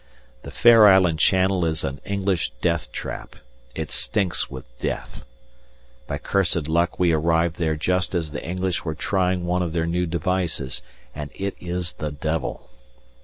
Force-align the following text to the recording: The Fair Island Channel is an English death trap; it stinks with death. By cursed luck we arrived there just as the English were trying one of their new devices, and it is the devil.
The 0.41 0.49
Fair 0.49 0.87
Island 0.87 1.19
Channel 1.19 1.63
is 1.63 1.83
an 1.83 2.01
English 2.03 2.53
death 2.59 2.91
trap; 2.91 3.35
it 3.75 3.91
stinks 3.91 4.49
with 4.49 4.65
death. 4.79 5.21
By 6.07 6.17
cursed 6.17 6.67
luck 6.67 6.97
we 6.99 7.11
arrived 7.11 7.57
there 7.57 7.75
just 7.75 8.15
as 8.15 8.31
the 8.31 8.43
English 8.43 8.83
were 8.83 8.95
trying 8.95 9.45
one 9.45 9.61
of 9.61 9.73
their 9.73 9.85
new 9.85 10.07
devices, 10.07 10.81
and 11.13 11.29
it 11.35 11.53
is 11.61 11.93
the 11.93 12.11
devil. 12.11 12.71